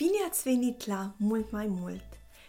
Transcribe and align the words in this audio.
Bine 0.00 0.16
ați 0.28 0.42
venit 0.42 0.86
la 0.86 1.12
Mult 1.16 1.50
Mai 1.50 1.66
Mult! 1.66 2.04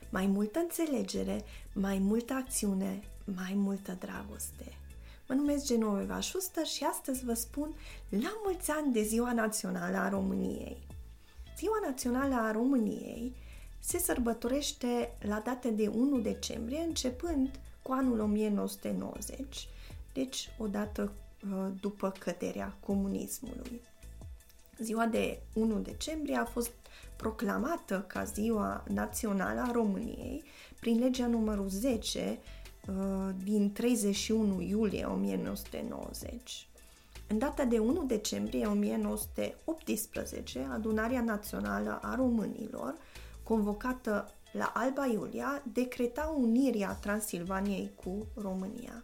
Mai 0.10 0.26
multă 0.26 0.60
înțelegere, 0.60 1.44
mai 1.74 1.98
multă 2.00 2.34
acțiune, 2.34 3.04
mai 3.36 3.54
multă 3.56 3.98
dragoste. 4.00 4.78
Mă 5.28 5.36
numesc 5.36 5.66
Genoveva 5.66 6.22
Schuster 6.22 6.66
și 6.66 6.84
astăzi 6.84 7.26
vă 7.26 7.34
spun 7.34 7.74
la 8.10 8.40
mulți 8.44 8.72
ani 8.72 8.94
de 8.94 9.02
Ziua 9.04 9.34
Națională 9.34 9.98
a 9.98 10.10
României. 10.10 10.78
Ziua 11.58 11.80
Națională 11.86 12.36
a 12.36 12.52
României 12.52 13.36
se 13.80 13.98
sărbătorește 13.98 15.18
la 15.20 15.42
data 15.46 15.70
de 15.70 15.88
1 15.88 16.20
decembrie, 16.20 16.80
începând 16.80 17.60
cu 17.82 17.92
anul 17.92 18.20
1990, 18.20 19.68
deci 20.14 20.50
odată 20.58 21.12
uh, 21.44 21.68
după 21.82 22.14
căderea 22.20 22.78
comunismului. 22.86 23.82
Ziua 24.82 25.06
de 25.06 25.40
1 25.54 25.80
decembrie 25.80 26.36
a 26.36 26.46
fost 26.46 26.72
proclamată 27.16 28.04
ca 28.08 28.24
Ziua 28.24 28.84
Națională 28.88 29.64
a 29.68 29.72
României 29.72 30.44
prin 30.80 31.00
legea 31.00 31.28
numărul 31.28 31.70
10 31.70 32.40
uh, 32.88 33.30
din 33.44 33.72
31 33.72 34.62
iulie 34.62 35.06
1990. 35.06 36.68
În 37.28 37.38
data 37.38 37.64
de 37.64 37.78
1 37.78 38.04
decembrie 38.04 38.66
1918, 38.66 40.68
Adunarea 40.72 41.22
Națională 41.22 42.00
a 42.02 42.16
Românilor, 42.16 42.96
convocată 43.44 44.34
la 44.52 44.72
Alba 44.76 45.06
Iulia, 45.06 45.64
decreta 45.74 46.36
unirea 46.38 46.94
Transilvaniei 46.94 47.92
cu 48.04 48.28
România. 48.42 49.04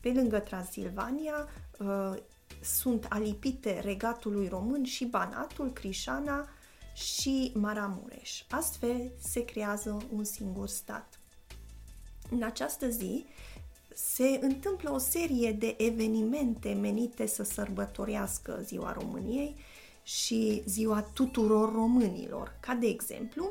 Pe 0.00 0.12
lângă 0.14 0.38
Transilvania 0.38 1.48
uh, 1.78 2.16
sunt 2.66 3.06
alipite 3.08 3.80
regatului 3.80 4.48
român 4.48 4.84
și 4.84 5.04
Banatul, 5.04 5.72
Crișana, 5.72 6.48
și 6.94 7.52
Maramureș. 7.54 8.42
Astfel 8.50 9.12
se 9.18 9.44
creează 9.44 10.06
un 10.12 10.24
singur 10.24 10.68
stat. 10.68 11.20
În 12.30 12.42
această 12.42 12.88
zi 12.88 13.24
se 13.94 14.38
întâmplă 14.40 14.92
o 14.92 14.98
serie 14.98 15.52
de 15.52 15.74
evenimente 15.78 16.72
menite 16.72 17.26
să 17.26 17.42
sărbătorească 17.42 18.60
Ziua 18.64 18.92
României 18.92 19.56
și 20.02 20.62
Ziua 20.66 21.00
tuturor 21.00 21.72
românilor, 21.72 22.56
ca 22.60 22.74
de 22.74 22.86
exemplu 22.86 23.48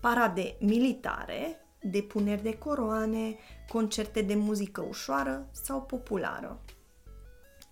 parade 0.00 0.56
militare, 0.60 1.66
depuneri 1.80 2.42
de 2.42 2.58
coroane, 2.58 3.36
concerte 3.68 4.22
de 4.22 4.34
muzică 4.34 4.80
ușoară 4.88 5.48
sau 5.50 5.82
populară. 5.82 6.60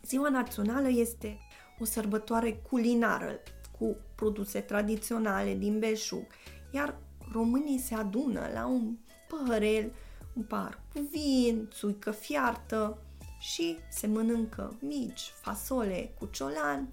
Ziua 0.06 0.28
națională 0.28 0.88
este 0.88 1.38
o 1.78 1.84
sărbătoare 1.84 2.52
culinară 2.52 3.40
cu 3.78 3.96
produse 4.14 4.60
tradiționale 4.60 5.54
din 5.54 5.78
belșug, 5.78 6.26
iar 6.70 6.98
românii 7.32 7.78
se 7.78 7.94
adună 7.94 8.50
la 8.54 8.66
un 8.66 8.96
păhărel, 9.28 9.92
un 10.32 10.42
par 10.42 10.80
cu 10.94 11.08
vin, 11.10 11.68
țuică 11.72 12.10
fiartă 12.10 12.98
și 13.38 13.78
se 13.90 14.06
mănâncă 14.06 14.76
mici, 14.80 15.32
fasole 15.40 16.14
cu 16.18 16.26
ciolan, 16.26 16.88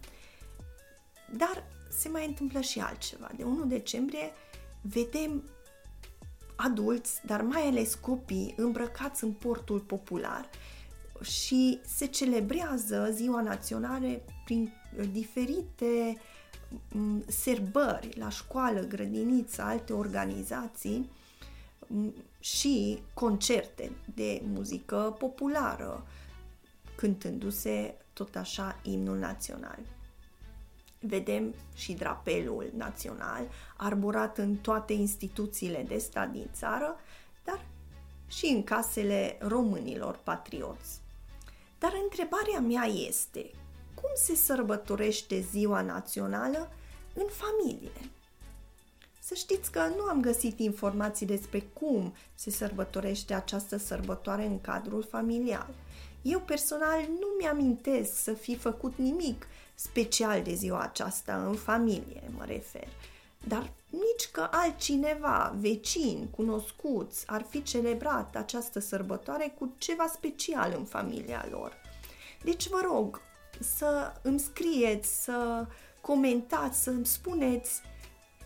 dar 1.37 1.63
se 1.89 2.09
mai 2.09 2.25
întâmplă 2.25 2.61
și 2.61 2.79
altceva. 2.79 3.31
De 3.35 3.43
1 3.43 3.65
decembrie 3.65 4.31
vedem 4.81 5.43
adulți, 6.55 7.21
dar 7.25 7.41
mai 7.41 7.61
ales 7.61 7.95
copii, 7.95 8.53
îmbrăcați 8.57 9.23
în 9.23 9.31
portul 9.31 9.79
popular 9.79 10.49
și 11.21 11.79
se 11.85 12.05
celebrează 12.05 13.09
ziua 13.11 13.41
națională 13.41 14.21
prin 14.45 14.73
diferite 15.11 16.17
serbări 17.27 18.17
la 18.17 18.29
școală, 18.29 18.79
grădiniță, 18.79 19.61
alte 19.61 19.93
organizații 19.93 21.09
și 22.39 22.99
concerte 23.13 23.91
de 24.15 24.41
muzică 24.45 25.15
populară, 25.19 26.07
cântându-se 26.95 27.95
tot 28.13 28.35
așa 28.35 28.79
imnul 28.83 29.17
național. 29.17 29.79
Vedem 30.99 31.53
și 31.75 31.93
drapelul 31.93 32.71
național 32.75 33.47
arborat 33.77 34.37
în 34.37 34.55
toate 34.55 34.93
instituțiile 34.93 35.85
de 35.87 35.97
stat 35.97 36.31
din 36.31 36.49
țară, 36.53 36.95
dar 37.43 37.65
și 38.27 38.45
în 38.45 38.63
casele 38.63 39.37
românilor 39.41 40.19
patrioți. 40.23 41.01
Dar 41.79 41.99
întrebarea 42.03 42.59
mea 42.59 42.83
este, 42.83 43.51
cum 43.93 44.09
se 44.15 44.35
sărbătorește 44.35 45.39
ziua 45.51 45.81
națională 45.81 46.71
în 47.13 47.25
familie. 47.27 47.91
Să 49.19 49.35
știți 49.35 49.71
că 49.71 49.79
nu 49.97 50.03
am 50.03 50.21
găsit 50.21 50.59
informații 50.59 51.25
despre 51.25 51.59
cum 51.59 52.13
se 52.35 52.51
sărbătorește 52.51 53.33
această 53.33 53.77
sărbătoare 53.77 54.45
în 54.45 54.61
cadrul 54.61 55.03
familial. 55.03 55.69
Eu 56.21 56.39
personal 56.39 57.01
nu 57.01 57.27
mi-amintesc 57.39 58.21
să 58.23 58.33
fi 58.33 58.55
făcut 58.55 58.93
nimic 58.97 59.47
special 59.75 60.41
de 60.41 60.53
ziua 60.53 60.79
aceasta 60.79 61.45
în 61.45 61.55
familie, 61.55 62.23
mă 62.37 62.45
refer. 62.45 62.87
Dar 63.47 63.71
nici 63.89 64.29
că 64.31 64.47
altcineva, 64.51 65.55
vecini, 65.59 66.29
cunoscuți, 66.31 67.23
ar 67.27 67.45
fi 67.49 67.63
celebrat 67.63 68.35
această 68.35 68.79
sărbătoare 68.79 69.55
cu 69.59 69.73
ceva 69.77 70.07
special 70.07 70.73
în 70.77 70.85
familia 70.85 71.47
lor. 71.49 71.73
Deci 72.43 72.67
vă 72.67 72.79
rog, 72.83 73.21
să 73.59 74.13
îmi 74.21 74.39
scrieți, 74.39 75.23
să 75.23 75.67
comentați, 76.01 76.83
să 76.83 76.89
îmi 76.89 77.05
spuneți 77.05 77.81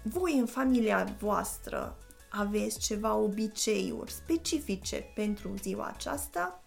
voi 0.03 0.37
în 0.37 0.45
familia 0.45 1.15
voastră 1.19 1.97
aveți 2.29 2.79
ceva 2.79 3.15
obiceiuri 3.15 4.11
specifice 4.11 5.11
pentru 5.15 5.53
ziua 5.61 5.85
aceasta, 5.95 6.62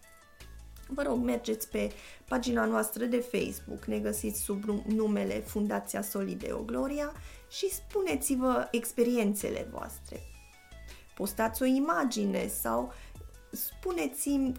vă 0.88 1.02
rog, 1.02 1.22
mergeți 1.24 1.69
pe 1.69 1.92
pagina 2.28 2.64
noastră 2.64 3.04
de 3.04 3.19
Facebook, 3.20 3.84
ne 3.84 3.98
găsiți 3.98 4.41
sub 4.41 4.64
numele 4.86 5.34
Fundația 5.34 6.02
Solideo 6.02 6.58
Gloria 6.58 7.12
și 7.48 7.70
spuneți-vă 7.70 8.69
experiențele 8.70 9.69
voastre. 9.70 10.20
Postați 11.14 11.62
o 11.62 11.64
imagine 11.64 12.47
sau 12.47 12.92
spuneți-mi 13.50 14.52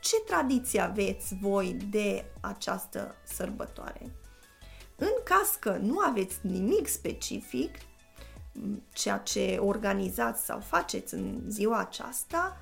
ce 0.00 0.16
tradiție 0.26 0.80
aveți 0.80 1.34
voi 1.40 1.76
de 1.90 2.24
această 2.40 3.14
sărbătoare. 3.24 4.10
În 4.96 5.12
caz 5.24 5.56
că 5.60 5.70
nu 5.70 5.98
aveți 5.98 6.38
nimic 6.42 6.86
specific, 6.88 7.78
ceea 8.92 9.18
ce 9.18 9.58
organizați 9.60 10.44
sau 10.44 10.60
faceți 10.60 11.14
în 11.14 11.40
ziua 11.48 11.78
aceasta, 11.78 12.56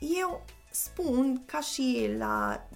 eu 0.00 0.44
spun 0.74 1.42
ca 1.44 1.60
și 1.60 2.14
la 2.18 2.68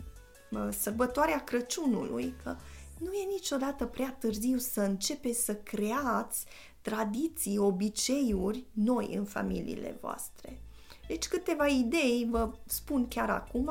sărbătoarea 0.78 1.44
Crăciunului 1.44 2.34
că 2.42 2.56
nu 2.98 3.12
e 3.12 3.24
niciodată 3.32 3.86
prea 3.86 4.16
târziu 4.18 4.58
să 4.58 4.80
începeți 4.80 5.44
să 5.44 5.54
creați 5.54 6.44
tradiții, 6.80 7.58
obiceiuri 7.58 8.64
noi 8.72 9.14
în 9.14 9.24
familiile 9.24 9.96
voastre. 10.00 10.60
Deci 11.06 11.28
câteva 11.28 11.66
idei 11.66 12.26
vă 12.30 12.50
spun 12.66 13.08
chiar 13.08 13.30
acum. 13.30 13.70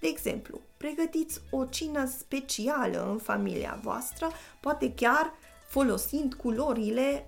De 0.00 0.06
exemplu, 0.06 0.60
pregătiți 0.76 1.40
o 1.50 1.64
cină 1.64 2.06
specială 2.06 3.10
în 3.10 3.18
familia 3.18 3.78
voastră, 3.82 4.30
poate 4.60 4.94
chiar 4.94 5.32
folosind 5.68 6.34
culorile 6.34 7.26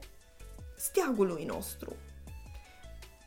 steagului 0.76 1.44
nostru. 1.44 1.96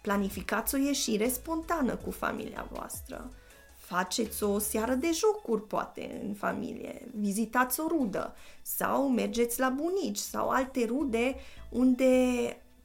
Planificați 0.01 0.75
o 0.75 0.77
ieșire 0.77 1.29
spontană 1.29 1.95
cu 1.95 2.11
familia 2.11 2.67
voastră. 2.71 3.31
Faceți 3.77 4.43
o 4.43 4.59
seară 4.59 4.93
de 4.93 5.11
jocuri, 5.13 5.67
poate, 5.67 6.21
în 6.23 6.33
familie. 6.33 7.07
Vizitați 7.15 7.79
o 7.79 7.87
rudă 7.87 8.35
sau 8.61 9.09
mergeți 9.09 9.59
la 9.59 9.69
bunici 9.69 10.17
sau 10.17 10.49
alte 10.49 10.85
rude 10.85 11.35
unde 11.69 12.15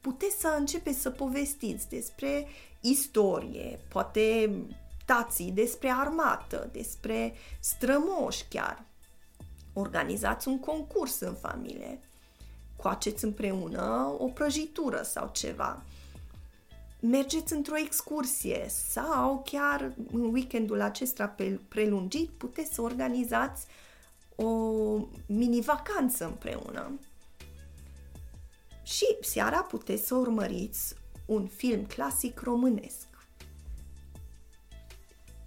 puteți 0.01 0.41
să 0.41 0.55
începeți 0.59 1.01
să 1.01 1.11
povestiți 1.11 1.89
despre 1.89 2.47
istorie, 2.81 3.79
poate 3.89 4.51
tații 5.05 5.51
despre 5.51 5.91
armată, 5.91 6.69
despre 6.73 7.35
strămoși 7.61 8.45
chiar. 8.49 8.85
Organizați 9.73 10.49
un 10.49 10.61
concurs 10.61 11.21
în 11.21 11.35
familie. 11.35 12.01
Coaceți 12.77 13.25
împreună 13.25 14.15
o 14.19 14.27
prăjitură 14.27 15.03
sau 15.03 15.31
ceva. 15.33 15.83
Mergeți 17.09 17.53
într-o 17.53 17.77
excursie 17.77 18.67
sau 18.69 19.43
chiar 19.45 19.93
în 20.13 20.33
weekendul 20.33 20.81
acesta 20.81 21.37
prelungit 21.69 22.31
puteți 22.31 22.75
să 22.75 22.83
organizați 22.83 23.67
o 24.35 24.51
mini-vacanță 25.27 26.25
împreună. 26.25 26.99
Și 28.83 29.17
seara 29.21 29.61
puteți 29.63 30.07
să 30.07 30.15
urmăriți 30.15 30.95
un 31.27 31.47
film 31.47 31.85
clasic 31.85 32.41
românesc. 32.41 33.07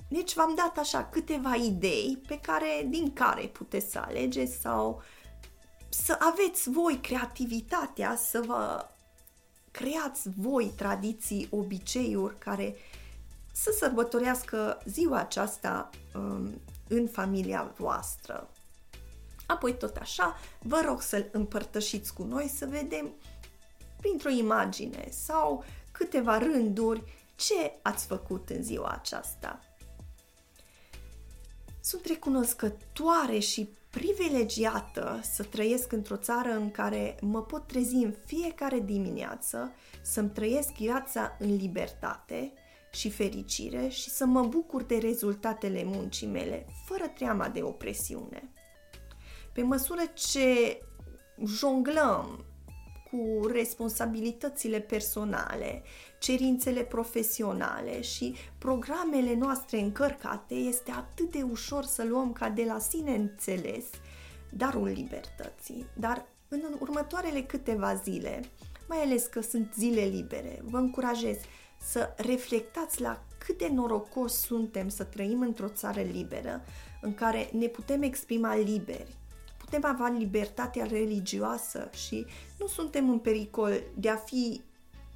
Deci 0.10 0.34
v-am 0.34 0.56
dat 0.56 0.78
așa 0.78 1.06
câteva 1.06 1.56
idei 1.56 2.22
pe 2.28 2.40
care, 2.40 2.88
din 2.90 3.14
care 3.14 3.48
puteți 3.48 3.92
să 3.92 4.00
alegeți 4.00 4.54
sau 4.54 5.02
să 5.90 6.18
aveți 6.20 6.70
voi 6.70 7.00
creativitatea 7.02 8.16
să 8.16 8.42
vă 8.46 8.90
creați 9.80 10.30
voi 10.38 10.72
tradiții, 10.76 11.48
obiceiuri 11.52 12.38
care 12.38 12.76
să 13.52 13.76
sărbătorească 13.78 14.82
ziua 14.86 15.20
aceasta 15.20 15.90
um, 16.16 16.62
în 16.88 17.08
familia 17.08 17.74
voastră. 17.78 18.50
Apoi, 19.46 19.78
tot 19.78 19.96
așa, 19.96 20.38
vă 20.60 20.82
rog 20.86 21.02
să-l 21.02 21.30
împărtășiți 21.32 22.14
cu 22.14 22.24
noi 22.24 22.48
să 22.48 22.66
vedem 22.66 23.14
printr-o 24.02 24.30
imagine 24.30 25.08
sau 25.12 25.64
câteva 25.92 26.38
rânduri 26.38 27.04
ce 27.36 27.72
ați 27.82 28.06
făcut 28.06 28.50
în 28.50 28.64
ziua 28.64 28.90
aceasta. 28.90 29.60
Sunt 31.80 32.06
recunoscătoare 32.06 33.40
și 33.40 33.70
privilegiată 33.90 35.20
să 35.24 35.44
trăiesc 35.44 35.92
într-o 35.92 36.16
țară 36.16 36.50
în 36.50 36.72
care 36.72 37.16
mă 37.22 37.44
pot 37.44 37.68
trezi 37.68 37.96
în 37.96 38.16
fiecare 38.26 38.80
dimineață, 38.80 39.72
să-mi 40.02 40.30
trăiesc 40.30 40.72
viața 40.74 41.36
în 41.40 41.56
libertate 41.56 42.54
și 42.92 43.10
fericire 43.10 43.88
și 43.88 44.10
să 44.10 44.26
mă 44.26 44.42
bucur 44.42 44.84
de 44.84 44.98
rezultatele 44.98 45.84
muncii 45.84 46.28
mele, 46.28 46.66
fără 46.86 47.08
treama 47.08 47.50
de 47.50 47.62
opresiune. 47.62 48.54
Pe 49.54 49.62
măsură 49.62 50.02
ce 50.14 50.80
jonglăm 51.46 52.46
cu 53.12 53.48
responsabilitățile 53.48 54.80
personale, 54.80 55.84
cerințele 56.20 56.82
profesionale 56.82 58.02
și 58.02 58.36
programele 58.58 59.34
noastre 59.34 59.80
încărcate, 59.80 60.54
este 60.54 60.92
atât 60.92 61.32
de 61.32 61.42
ușor 61.42 61.84
să 61.84 62.04
luăm 62.04 62.34
ca 62.34 62.50
de 62.50 62.64
la 62.64 62.80
sine 62.80 63.16
înțeles 63.16 63.86
darul 64.50 64.88
libertății. 64.88 65.86
Dar 65.94 66.26
în 66.48 66.62
următoarele 66.80 67.42
câteva 67.42 67.94
zile, 67.94 68.42
mai 68.88 68.98
ales 68.98 69.26
că 69.26 69.42
sunt 69.42 69.74
zile 69.78 70.02
libere, 70.02 70.62
vă 70.64 70.78
încurajez 70.78 71.38
să 71.82 72.14
reflectați 72.18 73.02
la 73.02 73.24
cât 73.38 73.58
de 73.58 73.68
norocos 73.68 74.34
suntem 74.34 74.90
să 74.90 75.04
trăim 75.04 75.42
într-o 75.42 75.68
țară 75.68 76.02
liberă 76.02 76.62
în 77.02 77.14
care 77.14 77.50
ne 77.54 77.68
putem 77.68 78.02
exprima 78.02 78.56
liberi, 78.56 79.18
putem 79.70 79.92
avea 79.92 80.18
libertatea 80.18 80.86
religioasă 80.86 81.90
și 81.94 82.26
nu 82.60 82.68
suntem 82.68 83.10
în 83.10 83.20
pericol 83.20 83.82
de 83.96 84.10
a 84.10 84.16
fi 84.16 84.62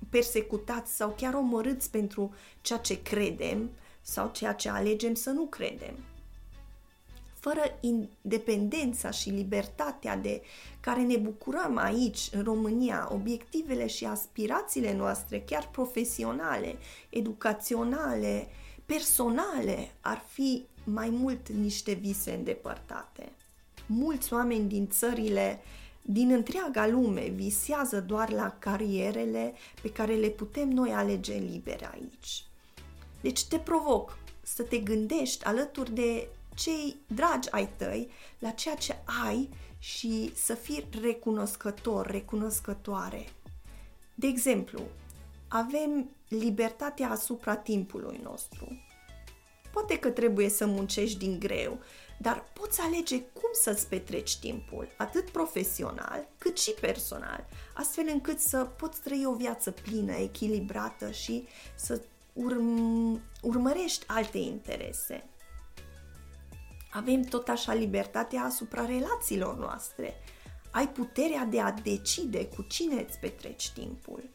persecutați 0.10 0.96
sau 0.96 1.14
chiar 1.18 1.34
omorâți 1.34 1.92
pentru 1.92 2.34
ceea 2.62 2.80
ce 2.80 3.02
credem 3.02 3.70
sau 4.02 4.30
ceea 4.34 4.54
ce 4.54 4.70
alegem 4.70 5.14
să 5.14 5.30
nu 5.30 5.44
credem. 5.44 5.94
Fără 7.40 7.62
independența 7.80 9.12
și 9.12 9.30
libertatea 9.30 10.18
de 10.18 10.42
care 10.80 11.02
ne 11.02 11.18
bucurăm 11.18 11.78
aici, 11.78 12.30
în 12.32 12.44
România, 12.44 13.10
obiectivele 13.12 13.88
și 13.88 14.06
aspirațiile 14.06 14.94
noastre, 14.96 15.42
chiar 15.42 15.70
profesionale, 15.72 16.78
educaționale, 17.10 18.48
personale, 18.86 19.92
ar 20.02 20.24
fi 20.28 20.66
mai 20.84 21.10
mult 21.10 21.50
niște 21.50 21.94
vise 21.94 22.32
îndepărtate 22.32 23.32
mulți 23.86 24.34
oameni 24.34 24.68
din 24.68 24.88
țările 24.88 25.60
din 26.02 26.32
întreaga 26.32 26.88
lume 26.88 27.28
visează 27.28 28.02
doar 28.02 28.30
la 28.30 28.56
carierele 28.60 29.54
pe 29.82 29.92
care 29.92 30.14
le 30.16 30.30
putem 30.30 30.70
noi 30.70 30.92
alege 30.94 31.34
libere 31.34 31.90
aici. 31.94 32.46
Deci 33.22 33.46
te 33.46 33.58
provoc 33.58 34.18
să 34.42 34.64
te 34.64 34.78
gândești 34.78 35.46
alături 35.46 35.94
de 35.94 36.28
cei 36.56 36.96
dragi 37.08 37.52
ai 37.52 37.70
tăi 37.78 38.10
la 38.40 38.50
ceea 38.50 38.76
ce 38.76 38.96
ai 39.26 39.50
și 39.80 40.32
să 40.36 40.54
fii 40.54 40.86
recunoscător, 41.02 42.08
recunoscătoare. 42.08 43.26
De 44.16 44.28
exemplu, 44.28 44.82
avem 45.48 46.10
libertatea 46.28 47.10
asupra 47.10 47.56
timpului 47.56 48.20
nostru. 48.24 48.82
Poate 49.74 50.00
că 50.00 50.10
trebuie 50.10 50.50
să 50.50 50.66
muncești 50.66 51.18
din 51.18 51.40
greu, 51.40 51.80
dar 52.18 52.44
poți 52.54 52.82
alege 52.82 53.20
cum 53.20 53.50
să-ți 53.52 53.88
petreci 53.88 54.38
timpul, 54.38 54.88
atât 54.98 55.30
profesional 55.30 56.28
cât 56.38 56.60
și 56.60 56.72
personal, 56.72 57.46
astfel 57.74 58.06
încât 58.12 58.40
să 58.40 58.58
poți 58.58 59.02
trăi 59.02 59.26
o 59.26 59.36
viață 59.36 59.72
plină, 59.72 60.14
echilibrată 60.14 61.12
și 61.12 61.48
să 61.76 62.02
urm- 62.34 63.22
urmărești 63.42 64.06
alte 64.08 64.38
interese. 64.38 65.24
Avem 66.92 67.22
tot 67.22 67.48
așa 67.48 67.74
libertatea 67.74 68.42
asupra 68.42 68.86
relațiilor 68.86 69.58
noastre. 69.58 70.14
Ai 70.72 70.90
puterea 70.90 71.46
de 71.46 71.60
a 71.60 71.72
decide 71.72 72.46
cu 72.46 72.62
cine 72.62 73.06
îți 73.08 73.20
petreci 73.20 73.72
timpul. 73.72 74.30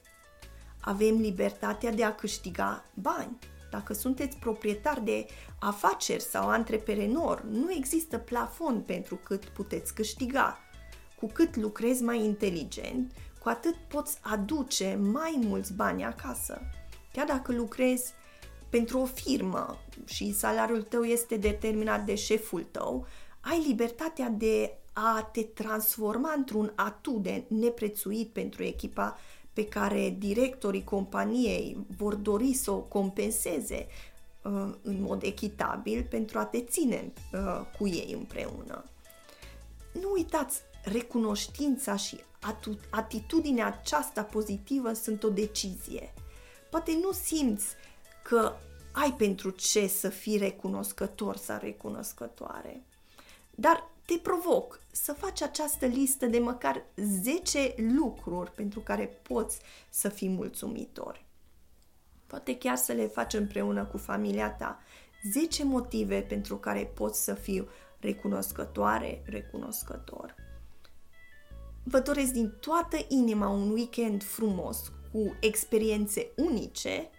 Avem 0.80 1.16
libertatea 1.16 1.92
de 1.92 2.04
a 2.04 2.14
câștiga 2.14 2.84
bani 2.94 3.38
dacă 3.70 3.92
sunteți 3.92 4.36
proprietar 4.36 5.00
de 5.00 5.26
afaceri 5.58 6.22
sau 6.22 6.48
antreprenor, 6.48 7.42
nu 7.42 7.72
există 7.72 8.18
plafon 8.18 8.80
pentru 8.80 9.16
cât 9.16 9.44
puteți 9.44 9.94
câștiga. 9.94 10.58
Cu 11.16 11.26
cât 11.26 11.56
lucrezi 11.56 12.02
mai 12.02 12.24
inteligent, 12.24 13.12
cu 13.42 13.48
atât 13.48 13.74
poți 13.88 14.18
aduce 14.20 14.98
mai 15.00 15.38
mulți 15.42 15.72
bani 15.72 16.04
acasă. 16.04 16.60
Chiar 17.12 17.26
dacă 17.26 17.52
lucrezi 17.52 18.12
pentru 18.68 18.98
o 18.98 19.04
firmă 19.04 19.78
și 20.04 20.32
salariul 20.34 20.82
tău 20.82 21.02
este 21.02 21.36
determinat 21.36 22.04
de 22.04 22.14
șeful 22.14 22.66
tău, 22.70 23.06
ai 23.40 23.64
libertatea 23.66 24.28
de 24.28 24.78
a 24.92 25.28
te 25.32 25.42
transforma 25.42 26.32
într-un 26.36 26.72
atu 26.74 27.18
de 27.22 27.44
neprețuit 27.48 28.28
pentru 28.28 28.62
echipa 28.62 29.18
pe 29.58 29.68
care 29.68 30.14
directorii 30.18 30.84
companiei 30.84 31.76
vor 31.96 32.14
dori 32.14 32.52
să 32.52 32.70
o 32.70 32.78
compenseze 32.78 33.86
uh, 34.42 34.74
în 34.82 35.02
mod 35.02 35.22
echitabil 35.22 36.06
pentru 36.10 36.38
a 36.38 36.44
te 36.44 36.60
ține 36.60 37.12
uh, 37.32 37.60
cu 37.78 37.86
ei 37.86 38.12
împreună. 38.18 38.84
Nu 39.92 40.10
uitați, 40.12 40.60
recunoștința 40.84 41.96
și 41.96 42.20
atitudinea 42.90 43.66
aceasta 43.66 44.22
pozitivă 44.22 44.92
sunt 44.92 45.22
o 45.22 45.28
decizie. 45.28 46.14
Poate 46.70 46.98
nu 47.02 47.12
simți 47.12 47.66
că 48.22 48.52
ai 48.92 49.12
pentru 49.12 49.50
ce 49.50 49.86
să 49.86 50.08
fii 50.08 50.36
recunoscător 50.36 51.36
sau 51.36 51.58
recunoscătoare, 51.60 52.82
dar 53.50 53.90
te 54.08 54.18
provoc 54.18 54.80
să 54.90 55.12
faci 55.12 55.42
această 55.42 55.86
listă 55.86 56.26
de 56.26 56.38
măcar 56.38 56.82
10 56.96 57.74
lucruri 57.76 58.50
pentru 58.50 58.80
care 58.80 59.06
poți 59.22 59.58
să 59.90 60.08
fii 60.08 60.28
mulțumitor. 60.28 61.24
Poate 62.26 62.58
chiar 62.58 62.76
să 62.76 62.92
le 62.92 63.06
faci 63.06 63.34
împreună 63.34 63.84
cu 63.84 63.96
familia 63.96 64.50
ta 64.50 64.80
10 65.32 65.64
motive 65.64 66.20
pentru 66.20 66.56
care 66.56 66.84
poți 66.84 67.24
să 67.24 67.34
fiu 67.34 67.68
recunoscătoare, 68.00 69.22
recunoscător. 69.26 70.34
Vă 71.82 72.00
doresc 72.00 72.32
din 72.32 72.54
toată 72.60 72.96
inima 73.08 73.48
un 73.48 73.70
weekend 73.70 74.22
frumos 74.22 74.92
cu 75.12 75.36
experiențe 75.40 76.30
unice 76.36 77.10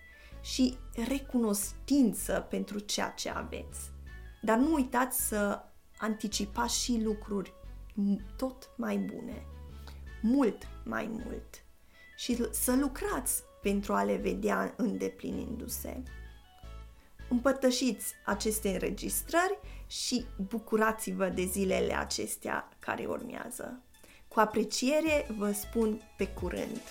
și 0.41 0.77
recunoștință 1.07 2.47
pentru 2.49 2.79
ceea 2.79 3.09
ce 3.09 3.29
aveți. 3.29 3.79
Dar 4.41 4.57
nu 4.57 4.73
uitați 4.73 5.27
să 5.27 5.63
anticipa 5.99 6.67
și 6.67 7.01
lucruri 7.03 7.53
tot 8.37 8.69
mai 8.75 8.97
bune, 8.97 9.45
mult 10.21 10.67
mai 10.85 11.07
mult 11.11 11.63
și 12.17 12.47
să 12.51 12.75
lucrați 12.75 13.43
pentru 13.61 13.93
a 13.93 14.03
le 14.03 14.15
vedea 14.15 14.73
îndeplinindu-se. 14.77 16.03
Împărtășiți 17.29 18.13
aceste 18.25 18.69
înregistrări 18.69 19.59
și 19.87 20.25
bucurați-vă 20.47 21.29
de 21.29 21.43
zilele 21.43 21.97
acestea 21.97 22.69
care 22.79 23.05
urmează. 23.05 23.81
Cu 24.27 24.39
apreciere 24.39 25.27
vă 25.37 25.51
spun 25.51 26.01
pe 26.17 26.27
curând! 26.27 26.81